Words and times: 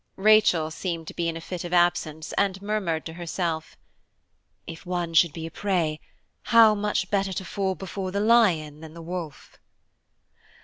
Rachel 0.15 0.71
seemed 0.71 1.07
to 1.09 1.13
be 1.13 1.29
in 1.29 1.37
a 1.37 1.41
fit 1.41 1.63
of 1.63 1.73
absence 1.73 2.33
and 2.33 2.59
murmured 2.59 3.05
to 3.05 3.13
herself, 3.13 3.77
"'If 4.65 4.83
one 4.83 5.13
should 5.13 5.31
be 5.31 5.45
a 5.45 5.51
prey, 5.51 5.99
how 6.45 6.73
much 6.73 7.11
better 7.11 7.33
to 7.33 7.45
fall 7.45 7.75
before 7.75 8.09
the 8.09 8.19
lion 8.19 8.79
than 8.79 8.95
the 8.95 9.01
wolf.' 9.03 9.59